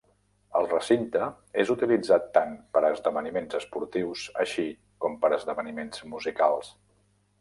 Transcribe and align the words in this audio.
El 0.59 0.67
recinte 0.69 1.25
és 1.63 1.71
utilitzat 1.73 2.25
tant 2.37 2.55
per 2.77 2.81
a 2.83 2.91
esdeveniments 2.95 3.59
esportius 3.61 4.25
així 4.45 4.67
com 5.07 5.19
per 5.27 5.31
a 5.33 5.39
esdeveniments 5.43 6.07
musicals. 6.15 6.73